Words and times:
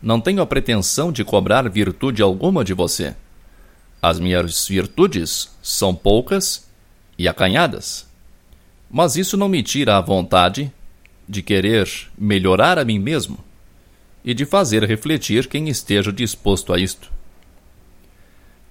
Não 0.01 0.21
tenho 0.21 0.41
a 0.41 0.45
pretensão 0.45 1.11
de 1.11 1.23
cobrar 1.23 1.69
virtude 1.69 2.21
alguma 2.21 2.63
de 2.63 2.73
você. 2.73 3.15
As 4.01 4.19
minhas 4.19 4.67
virtudes 4.67 5.49
são 5.61 5.93
poucas 5.93 6.67
e 7.17 7.27
acanhadas. 7.27 8.07
Mas 8.89 9.15
isso 9.15 9.35
não 9.35 9.49
me 9.49 9.63
tira 9.63 9.97
a 9.97 10.01
vontade 10.01 10.71
de 11.27 11.41
querer 11.41 11.89
melhorar 12.17 12.77
a 12.77 12.85
mim 12.85 12.99
mesmo 12.99 13.39
e 14.23 14.33
de 14.33 14.45
fazer 14.45 14.83
refletir 14.83 15.47
quem 15.47 15.67
esteja 15.67 16.13
disposto 16.13 16.71
a 16.71 16.79
isto. 16.79 17.11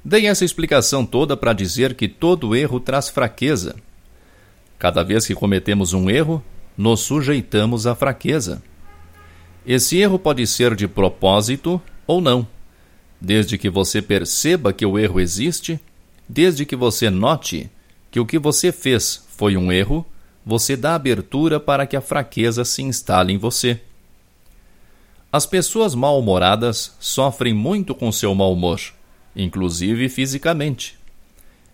Dei 0.05 0.27
essa 0.27 0.45
explicação 0.45 1.05
toda 1.05 1.37
para 1.37 1.53
dizer 1.53 1.95
que 1.95 2.07
todo 2.09 2.55
erro 2.55 2.79
traz 2.79 3.09
fraqueza 3.09 3.75
Cada 4.79 5.03
vez 5.03 5.27
que 5.27 5.35
cometemos 5.35 5.95
um 5.95 6.11
erro, 6.11 6.43
nos 6.77 7.01
sujeitamos 7.01 7.87
à 7.87 7.95
fraqueza. 7.95 8.63
Esse 9.67 9.99
erro 9.99 10.17
pode 10.17 10.47
ser 10.47 10.77
de 10.77 10.87
propósito 10.87 11.83
ou 12.07 12.21
não. 12.21 12.47
Desde 13.21 13.59
que 13.59 13.69
você 13.69 14.01
perceba 14.01 14.73
que 14.73 14.87
o 14.87 14.97
erro 14.97 15.19
existe, 15.19 15.81
desde 16.29 16.65
que 16.65 16.77
você 16.77 17.11
note 17.11 17.69
que 18.09 18.21
o 18.21 18.25
que 18.25 18.39
você 18.39 18.71
fez 18.71 19.27
foi 19.29 19.57
um 19.57 19.73
erro, 19.73 20.07
você 20.45 20.77
dá 20.77 20.95
abertura 20.95 21.59
para 21.59 21.85
que 21.85 21.97
a 21.97 22.01
fraqueza 22.01 22.65
se 22.65 22.81
instale 22.81 23.33
em 23.33 23.39
você. 23.39 23.81
As 25.33 25.45
pessoas 25.45 25.97
mal-humoradas 25.97 26.95
sofrem 27.01 27.53
muito 27.53 27.93
com 27.95 28.13
seu 28.13 28.33
mau 28.37 28.53
humor, 28.53 28.81
inclusive 29.35 30.09
fisicamente. 30.09 30.97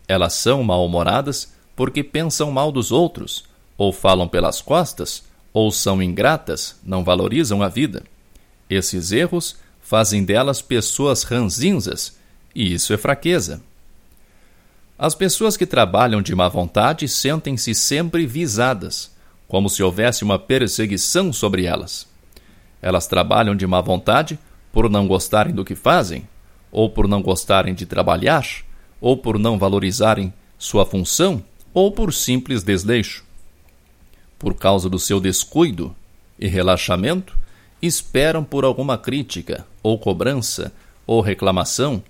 Elas 0.09 0.33
são 0.33 0.63
mal-humoradas 0.63 1.53
porque 1.77 2.03
pensam 2.03 2.51
mal 2.51 2.73
dos 2.73 2.91
outros, 2.91 3.45
ou 3.77 3.93
falam 3.93 4.27
pelas 4.27 4.63
costas, 4.63 5.23
ou 5.53 5.71
são 5.71 6.03
ingratas, 6.03 6.77
não 6.83 7.05
valorizam 7.05 7.63
a 7.63 7.69
vida. 7.69 8.03
Esses 8.69 9.13
erros 9.13 9.57
fazem 9.81 10.25
delas 10.25 10.63
pessoas 10.63 11.23
ranzinzas, 11.23 12.17
e 12.55 12.73
isso 12.73 12.93
é 12.93 12.97
fraqueza. 12.97 13.61
As 14.99 15.15
pessoas 15.15 15.57
que 15.57 15.67
trabalham 15.67 16.23
de 16.23 16.35
má 16.35 16.49
vontade 16.49 17.09
sentem-se 17.09 17.75
sempre 17.75 18.27
visadas, 18.27 19.11
como 19.49 19.69
se 19.69 19.83
houvesse 19.83 20.23
uma 20.25 20.39
perseguição 20.39 21.33
sobre 21.33 21.65
elas. 21.67 22.07
Elas 22.81 23.07
trabalham 23.07 23.55
de 23.55 23.67
má 23.67 23.81
vontade 23.81 24.39
por 24.73 24.89
não 24.89 25.07
gostarem 25.07 25.55
do 25.55 25.65
que 25.65 25.75
fazem, 25.75 26.27
ou 26.71 26.89
por 26.89 27.07
não 27.07 27.21
gostarem 27.21 27.75
de 27.75 27.85
trabalhar, 27.85 28.47
ou 29.01 29.17
por 29.17 29.39
não 29.39 29.59
valorizarem 29.59 30.33
sua 30.59 30.87
função 30.87 31.43
ou 31.75 31.91
por 31.91 32.13
simples 32.13 32.63
desleixo. 32.63 33.25
Por 34.43 34.55
causa 34.55 34.91
do 34.91 34.99
seu 34.99 35.21
descuido 35.21 35.95
e 36.37 36.49
relaxamento, 36.49 37.39
esperam 37.81 38.43
por 38.43 38.65
alguma 38.65 38.99
crítica, 38.99 39.65
ou 39.85 39.97
cobrança, 39.97 40.73
ou 41.07 41.21
reclamação, 41.21 42.03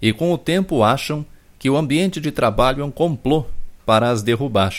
e 0.00 0.12
com 0.12 0.32
o 0.32 0.38
tempo 0.38 0.82
acham 0.82 1.24
que 1.60 1.70
o 1.70 1.76
ambiente 1.76 2.20
de 2.20 2.32
trabalho 2.32 2.82
é 2.82 2.84
um 2.84 2.90
complô 2.90 3.46
para 3.86 4.10
as 4.10 4.24
derrubar. 4.24 4.74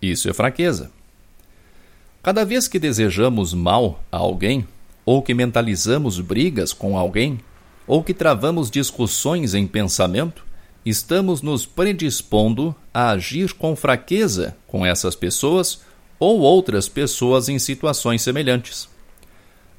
Isso 0.00 0.30
é 0.30 0.32
fraqueza. 0.32 0.92
Cada 2.22 2.44
vez 2.44 2.68
que 2.68 2.78
desejamos 2.78 3.52
mal 3.52 4.00
a 4.12 4.18
alguém, 4.18 4.68
ou 5.04 5.20
que 5.20 5.34
mentalizamos 5.34 6.20
brigas 6.20 6.72
com 6.72 6.96
alguém, 6.96 7.40
ou 7.84 8.04
que 8.04 8.14
travamos 8.14 8.70
discussões 8.70 9.54
em 9.54 9.66
pensamento, 9.66 10.44
estamos 10.84 11.42
nos 11.42 11.66
predispondo 11.66 12.74
a 12.92 13.10
agir 13.10 13.52
com 13.52 13.76
fraqueza 13.76 14.56
com 14.66 14.84
essas 14.84 15.14
pessoas 15.14 15.82
ou 16.18 16.40
outras 16.40 16.88
pessoas 16.88 17.48
em 17.48 17.58
situações 17.58 18.22
semelhantes. 18.22 18.88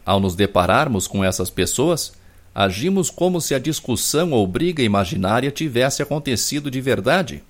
Ao 0.05 0.19
nos 0.19 0.35
depararmos 0.35 1.07
com 1.07 1.23
essas 1.23 1.49
pessoas, 1.49 2.13
agimos 2.53 3.09
como 3.09 3.39
se 3.39 3.53
a 3.53 3.59
discussão 3.59 4.31
ou 4.31 4.45
briga 4.45 4.83
imaginária 4.83 5.51
tivesse 5.51 6.01
acontecido 6.01 6.69
de 6.69 6.81
verdade. 6.81 7.43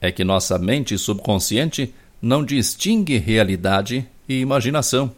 É 0.00 0.12
que 0.12 0.24
nossa 0.24 0.58
mente 0.58 0.96
subconsciente 0.98 1.92
não 2.20 2.44
distingue 2.44 3.18
realidade 3.18 4.06
e 4.28 4.40
imaginação. 4.40 5.12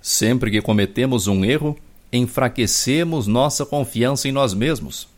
Sempre 0.00 0.50
que 0.50 0.60
cometemos 0.60 1.26
um 1.26 1.44
erro, 1.44 1.78
enfraquecemos 2.12 3.26
nossa 3.26 3.64
confiança 3.64 4.28
em 4.28 4.32
nós 4.32 4.52
mesmos 4.52 5.11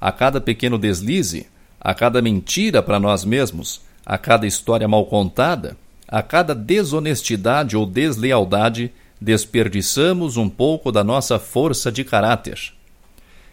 a 0.00 0.10
cada 0.10 0.40
pequeno 0.40 0.78
deslize, 0.78 1.46
a 1.80 1.92
cada 1.94 2.22
mentira 2.22 2.82
para 2.82 2.98
nós 2.98 3.24
mesmos, 3.24 3.80
a 4.04 4.16
cada 4.16 4.46
história 4.46 4.88
mal 4.88 5.06
contada, 5.06 5.76
a 6.08 6.22
cada 6.22 6.54
desonestidade 6.54 7.76
ou 7.76 7.86
deslealdade, 7.86 8.92
desperdiçamos 9.20 10.36
um 10.36 10.48
pouco 10.48 10.90
da 10.90 11.04
nossa 11.04 11.38
força 11.38 11.92
de 11.92 12.02
caráter. 12.02 12.72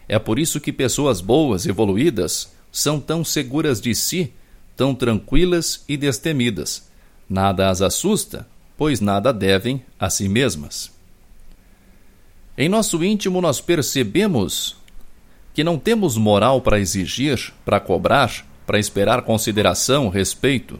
É 0.08 0.18
por 0.18 0.38
isso 0.38 0.58
que 0.58 0.72
pessoas 0.72 1.20
boas, 1.20 1.66
evoluídas, 1.66 2.50
são 2.72 2.98
tão 2.98 3.22
seguras 3.22 3.80
de 3.80 3.94
si, 3.94 4.32
tão 4.76 4.94
tranquilas 4.94 5.84
e 5.88 5.96
destemidas. 5.96 6.88
Nada 7.28 7.68
as 7.68 7.82
assusta, 7.82 8.46
pois 8.76 9.00
nada 9.00 9.32
devem 9.32 9.82
a 10.00 10.08
si 10.08 10.28
mesmas. 10.28 10.90
Em 12.56 12.68
nosso 12.68 13.04
íntimo, 13.04 13.40
nós 13.40 13.60
percebemos 13.60 14.76
que 15.58 15.64
não 15.64 15.76
temos 15.76 16.16
moral 16.16 16.60
para 16.60 16.78
exigir, 16.78 17.52
para 17.64 17.80
cobrar, 17.80 18.46
para 18.64 18.78
esperar 18.78 19.22
consideração, 19.22 20.08
respeito. 20.08 20.78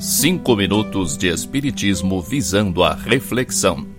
Cinco 0.00 0.56
minutos 0.56 1.18
de 1.18 1.28
Espiritismo 1.28 2.22
visando 2.22 2.82
a 2.82 2.94
reflexão. 2.94 3.91